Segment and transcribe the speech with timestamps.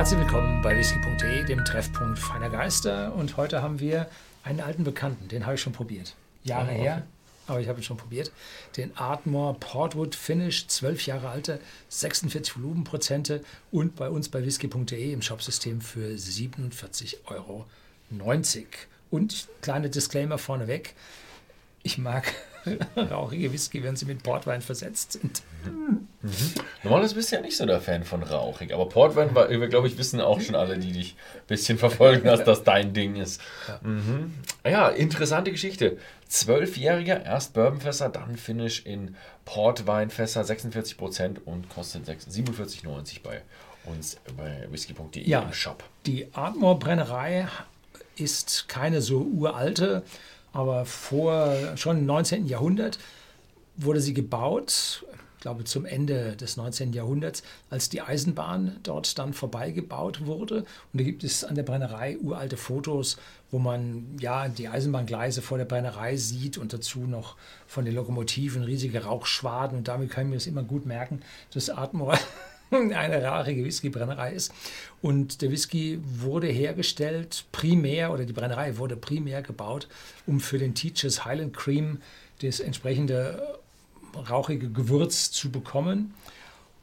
[0.00, 3.12] Herzlich willkommen bei whisky.de, dem Treffpunkt feiner Geister.
[3.14, 4.08] Und heute haben wir
[4.42, 6.14] einen alten Bekannten, den habe ich schon probiert.
[6.42, 7.06] Jahre her,
[7.46, 8.32] aber ich habe ihn schon probiert.
[8.78, 11.60] Den Ardmore Portwood Finish, 12 Jahre alte,
[11.90, 17.66] 46 Volumenprozente und bei uns bei whisky.de im Shopsystem für 47,90 Euro.
[19.10, 20.94] Und kleine Disclaimer vorneweg.
[21.82, 22.32] Ich mag
[22.96, 25.42] rauchige Whisky, wenn sie mit Portwein versetzt sind.
[26.82, 29.86] Normalerweise bist du ja nicht so der Fan von rauchig, aber Portwein, war- wir glaube
[29.88, 33.40] ich, wissen auch schon alle, die dich ein bisschen verfolgen, dass das dein Ding ist.
[33.82, 34.34] Mhm.
[34.64, 35.98] Ja, interessante Geschichte.
[36.28, 43.42] Zwölfjähriger, erst Bourbonfässer, dann Finish in Portweinfässer, 46% und kostet 6 47,90 bei
[43.84, 45.42] uns bei whisky.de Ja.
[45.42, 45.82] im Shop.
[46.06, 47.46] Die Ardmore Brennerei
[48.16, 50.02] ist keine so uralte,
[50.52, 52.46] aber vor schon im 19.
[52.46, 52.98] Jahrhundert
[53.76, 55.04] wurde sie gebaut,
[55.40, 56.92] ich glaube zum Ende des 19.
[56.92, 60.66] Jahrhunderts, als die Eisenbahn dort dann vorbeigebaut wurde.
[60.92, 63.16] Und da gibt es an der Brennerei uralte Fotos,
[63.50, 68.64] wo man ja die Eisenbahngleise vor der Brennerei sieht und dazu noch von den Lokomotiven
[68.64, 69.78] riesige Rauchschwaden.
[69.78, 71.22] Und damit ich mir das immer gut merken,
[71.54, 72.18] dass Ardmore
[72.70, 74.52] eine rarige Whiskybrennerei ist.
[75.00, 79.88] Und der Whisky wurde hergestellt primär, oder die Brennerei wurde primär gebaut,
[80.26, 82.02] um für den Teachers Highland Cream
[82.42, 83.59] das entsprechende
[84.14, 86.14] rauchige Gewürz zu bekommen.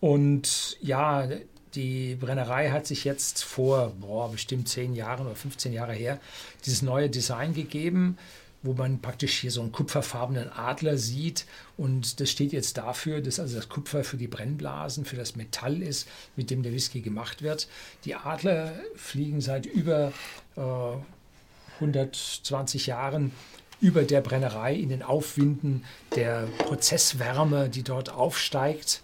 [0.00, 1.28] Und ja,
[1.74, 6.20] die Brennerei hat sich jetzt vor boah, bestimmt 10 Jahren oder 15 Jahre her
[6.64, 8.16] dieses neue Design gegeben,
[8.62, 11.46] wo man praktisch hier so einen kupferfarbenen Adler sieht.
[11.76, 15.82] Und das steht jetzt dafür, dass also das Kupfer für die Brennblasen, für das Metall
[15.82, 17.68] ist, mit dem der Whisky gemacht wird.
[18.04, 20.12] Die Adler fliegen seit über
[20.56, 20.96] äh,
[21.74, 23.32] 120 Jahren
[23.80, 29.02] über der Brennerei in den Aufwinden der Prozesswärme, die dort aufsteigt.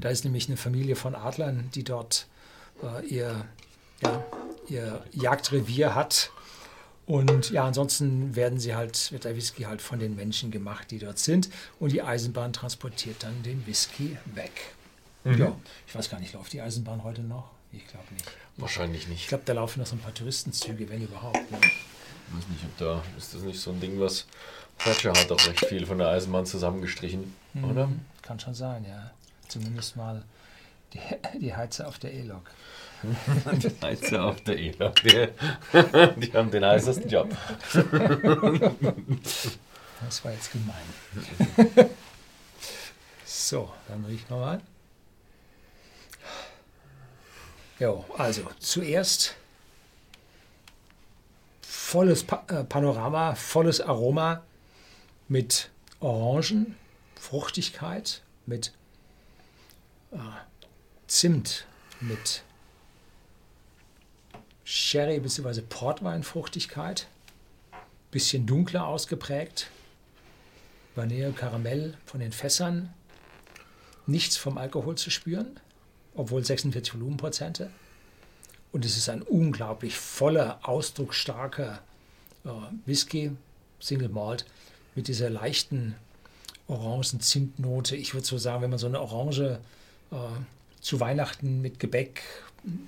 [0.00, 2.26] Da ist nämlich eine Familie von Adlern, die dort
[2.82, 3.44] äh, ihr,
[4.02, 4.24] ja,
[4.68, 6.30] ihr Jagdrevier hat.
[7.06, 10.98] Und ja, ansonsten werden sie halt, wird der Whisky halt von den Menschen gemacht, die
[10.98, 11.50] dort sind.
[11.78, 14.52] Und die Eisenbahn transportiert dann den Whisky weg.
[15.24, 15.56] Ja,
[15.86, 17.50] ich weiß gar nicht, läuft die Eisenbahn heute noch?
[17.72, 18.30] Ich glaube nicht.
[18.58, 19.28] Wahrscheinlich Ich nicht.
[19.28, 21.50] glaube, da laufen noch so ein paar Touristenzüge, wenn überhaupt.
[21.50, 21.58] Ne?
[22.28, 24.26] Ich weiß nicht, ob da ist das nicht so ein Ding, was
[24.78, 27.86] Thatcher hat doch recht viel von der Eisenbahn zusammengestrichen, oder?
[27.86, 29.10] Mhm, Kann schon sein, ja.
[29.48, 30.22] Zumindest mal
[30.92, 31.00] die,
[31.38, 32.50] die Heizer auf der E-Lok.
[33.52, 35.28] Die Heizer auf der E-Lok, die,
[36.16, 37.28] die haben den heißesten Job.
[40.00, 41.90] Das war jetzt gemein.
[43.26, 44.60] so, dann riechen wir mal.
[47.78, 49.34] Jo, also zuerst
[51.94, 54.42] volles pa äh, Panorama, volles Aroma
[55.28, 56.74] mit Orangen,
[57.14, 58.72] Fruchtigkeit, mit
[60.10, 60.16] äh,
[61.06, 61.66] Zimt,
[62.00, 62.42] mit
[64.64, 65.60] Sherry bzw.
[65.60, 67.06] Portweinfruchtigkeit,
[68.10, 69.70] bisschen dunkler ausgeprägt,
[70.96, 72.92] Vanille, Karamell von den Fässern,
[74.06, 75.60] nichts vom Alkohol zu spüren,
[76.16, 77.70] obwohl 46 Volumenprozente.
[78.74, 81.78] Und es ist ein unglaublich voller, ausdrucksstarker
[82.44, 82.48] äh,
[82.86, 83.30] Whisky,
[83.78, 84.46] Single Malt,
[84.96, 85.94] mit dieser leichten
[86.66, 87.94] Orangen-Zimtnote.
[87.94, 89.60] Ich würde so sagen, wenn man so eine Orange
[90.10, 90.16] äh,
[90.80, 92.22] zu Weihnachten mit Gebäck,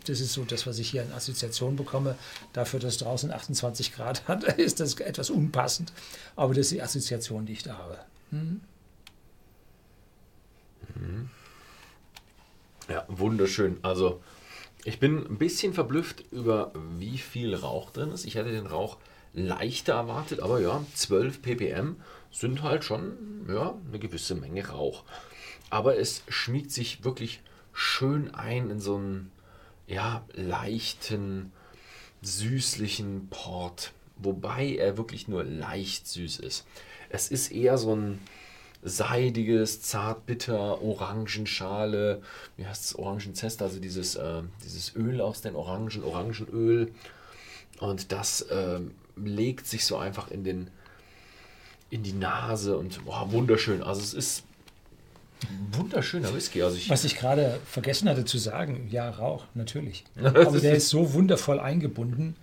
[0.07, 2.17] das ist so das, was ich hier in Assoziation bekomme.
[2.53, 5.93] Dafür, dass draußen 28 Grad hat, ist das etwas unpassend.
[6.35, 7.99] Aber das ist die Assoziation, die ich da habe.
[12.89, 13.79] Ja, wunderschön.
[13.83, 14.21] Also,
[14.85, 18.25] ich bin ein bisschen verblüfft über wie viel Rauch drin ist.
[18.25, 18.99] Ich hätte den Rauch
[19.33, 21.97] leichter erwartet, aber ja, 12 ppm
[22.31, 25.05] sind halt schon ja, eine gewisse Menge Rauch.
[25.71, 27.43] Aber es schmiegt sich wirklich
[27.73, 29.31] schön ein in so einen
[29.87, 31.53] ja, leichten,
[32.23, 33.93] süßlichen Port.
[34.17, 36.67] Wobei er wirklich nur leicht süß ist.
[37.11, 38.19] Es ist eher so ein
[38.83, 42.23] seidiges, zartbitter, Orangenschale,
[42.57, 46.93] wie heißt es, Orangenzest, also dieses, äh, dieses Öl aus den Orangen, Orangenöl.
[47.81, 50.71] Und das ähm, legt sich so einfach in, den,
[51.91, 53.83] in die Nase und boah, wunderschön.
[53.83, 54.45] Also es ist
[55.73, 56.63] wunderschöner Whisky.
[56.63, 60.05] Also ich, Was ich gerade vergessen hatte zu sagen, ja, Rauch, natürlich.
[60.23, 62.37] Aber der ist so wundervoll eingebunden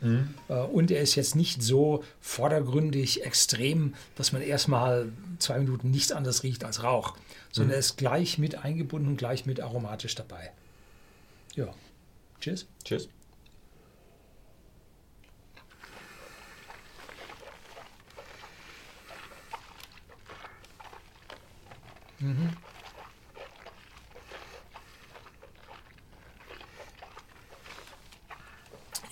[0.50, 6.12] äh, und er ist jetzt nicht so vordergründig extrem, dass man erstmal zwei Minuten nichts
[6.12, 7.18] anderes riecht als Rauch,
[7.52, 10.52] sondern er ist gleich mit eingebunden und gleich mit aromatisch dabei.
[11.56, 11.74] Ja.
[12.40, 12.68] Tschüss.
[12.84, 13.10] Tschüss.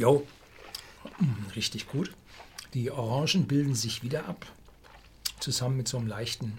[0.02, 0.26] Jo,
[1.20, 2.12] mm, richtig gut.
[2.74, 4.48] Die Orangen bilden sich wieder ab,
[5.40, 6.58] zusammen mit so einem leichten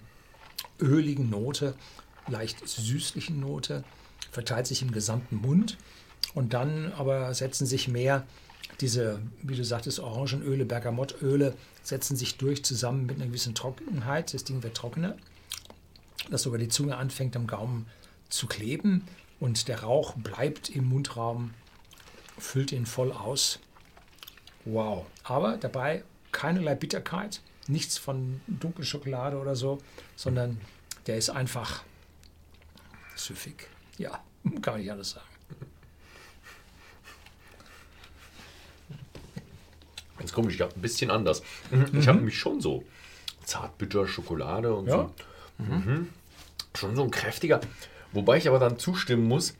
[0.79, 1.75] öligen Note,
[2.29, 3.83] leicht süßlichen Note,
[4.31, 5.77] verteilt sich im gesamten Mund
[6.33, 8.25] und dann aber setzen sich mehr
[8.79, 11.53] diese, wie du sagtest, Orangenöle, Bergamottöle
[11.83, 14.33] setzen sich durch zusammen mit einer gewissen Trockenheit.
[14.33, 15.17] Das Ding wird trockener,
[16.31, 17.87] dass sogar die Zunge anfängt am Gaumen
[18.29, 19.05] zu kleben
[19.41, 21.53] und der Rauch bleibt im Mundraum,
[22.37, 23.59] füllt ihn voll aus.
[24.65, 25.05] Wow.
[25.23, 29.79] Aber dabei keinerlei Bitterkeit, nichts von Dunkelschokolade oder so,
[30.15, 30.59] sondern
[31.07, 31.83] der ist einfach
[33.15, 33.67] süffig.
[33.97, 34.23] Ja,
[34.61, 35.27] kann man nicht alles sagen.
[40.17, 41.41] Ganz komisch, ich habe ein bisschen anders.
[41.71, 41.99] Mhm.
[41.99, 42.83] Ich habe nämlich schon so
[43.43, 45.09] zartbitter Schokolade und Ja.
[45.57, 45.63] so.
[45.63, 46.09] Mhm.
[46.75, 47.59] Schon so ein kräftiger.
[48.11, 49.55] Wobei ich aber dann zustimmen muss,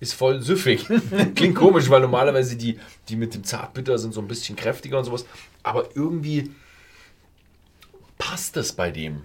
[0.00, 0.86] ist voll süffig.
[1.34, 5.04] Klingt komisch, weil normalerweise die, die mit dem Zartbitter sind so ein bisschen kräftiger und
[5.04, 5.26] sowas.
[5.62, 6.50] Aber irgendwie
[8.18, 9.22] passt das bei dem.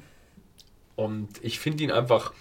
[0.95, 2.33] Und ich finde ihn einfach,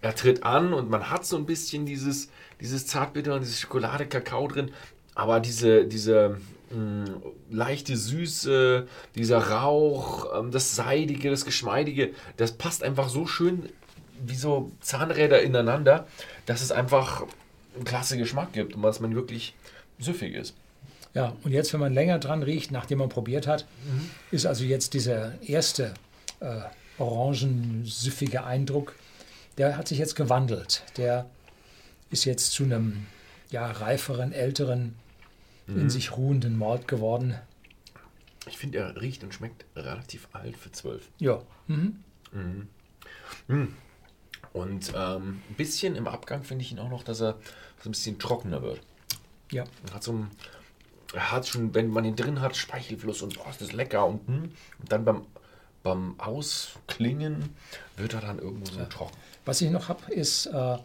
[0.00, 2.30] er tritt an und man hat so ein bisschen dieses,
[2.60, 4.70] dieses Zartbitter und diese Schokolade, Kakao drin.
[5.14, 6.38] Aber diese, diese
[6.70, 7.20] mh,
[7.50, 8.86] leichte Süße,
[9.16, 13.68] dieser Rauch, ähm, das Seidige, das Geschmeidige, das passt einfach so schön
[14.24, 16.06] wie so Zahnräder ineinander,
[16.46, 17.26] dass es einfach
[17.76, 19.54] einen klasse Geschmack gibt und was man wirklich
[19.98, 20.54] süffig ist.
[21.14, 23.66] Ja, und jetzt, wenn man länger dran riecht, nachdem man probiert hat,
[24.30, 25.94] ist also jetzt dieser erste
[26.40, 26.60] äh,
[26.98, 28.94] orangensüffige Eindruck,
[29.56, 30.82] der hat sich jetzt gewandelt.
[30.98, 31.26] Der
[32.10, 33.06] ist jetzt zu einem
[33.50, 34.94] ja, reiferen, älteren,
[35.68, 37.34] in sich ruhenden Malt geworden.
[38.48, 41.08] Ich finde, er riecht und schmeckt relativ alt für zwölf.
[41.18, 41.96] Ja, mhm.
[44.52, 47.34] Und ähm, ein bisschen im Abgang finde ich ihn auch noch, dass er
[47.82, 48.80] so ein bisschen trockener wird.
[49.50, 49.64] ja.
[49.86, 50.30] Er hat so ein,
[51.12, 54.06] er hat schon, wenn man ihn drin hat, Speichelfluss und oh, ist das lecker.
[54.06, 55.22] Und, hm, und dann beim,
[55.82, 57.50] beim Ausklingen
[57.96, 59.16] wird er dann irgendwo so trocken.
[59.44, 60.78] Was ich noch habe, ist äh,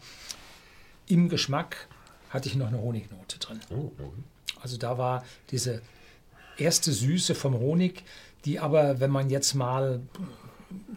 [1.08, 1.88] im Geschmack
[2.30, 3.60] hatte ich noch eine Honignote drin.
[3.70, 4.12] Oh, oh.
[4.60, 5.82] Also da war diese
[6.56, 8.04] erste Süße vom Honig,
[8.44, 10.00] die aber, wenn man jetzt mal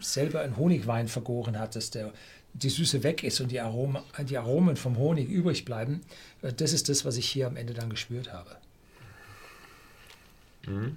[0.00, 2.12] selber einen Honigwein vergoren hat, dass der,
[2.62, 6.02] die Süße weg ist und die, Aromen, die Aromen vom Honig übrig bleiben,
[6.42, 8.56] äh, das ist das, was ich hier am Ende dann gespürt habe.
[10.64, 10.96] Hm?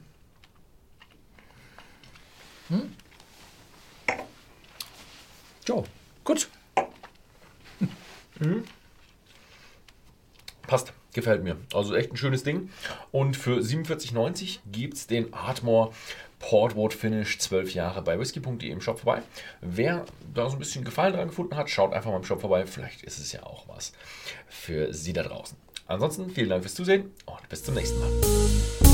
[5.68, 5.86] So,
[6.24, 6.50] gut.
[10.64, 11.57] Passt, gefällt mir.
[11.74, 12.69] Also echt ein schönes Ding.
[13.12, 15.92] Und für 47,90 gibt es den Ardmore
[16.39, 19.21] Portwood Finish 12 Jahre bei whisky.de im Shop vorbei.
[19.62, 22.66] Wer da so ein bisschen Gefallen dran gefunden hat, schaut einfach mal im Shop vorbei.
[22.66, 23.94] Vielleicht ist es ja auch was
[24.48, 25.57] für Sie da draußen.
[25.88, 28.88] Ansonsten vielen Dank fürs Zusehen und bis zum nächsten Mal.